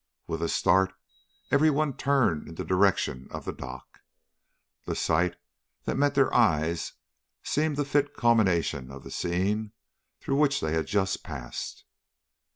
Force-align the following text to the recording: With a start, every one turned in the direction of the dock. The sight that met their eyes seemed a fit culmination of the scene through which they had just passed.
With 0.25 0.41
a 0.41 0.49
start, 0.49 0.93
every 1.51 1.69
one 1.69 1.95
turned 1.95 2.47
in 2.49 2.55
the 2.55 2.65
direction 2.65 3.27
of 3.29 3.45
the 3.45 3.53
dock. 3.53 3.99
The 4.85 4.95
sight 4.95 5.35
that 5.85 5.95
met 5.95 6.15
their 6.15 6.33
eyes 6.33 6.93
seemed 7.43 7.77
a 7.77 7.85
fit 7.85 8.15
culmination 8.15 8.89
of 8.89 9.03
the 9.03 9.11
scene 9.11 9.73
through 10.19 10.37
which 10.39 10.59
they 10.59 10.71
had 10.73 10.87
just 10.87 11.21
passed. 11.23 11.85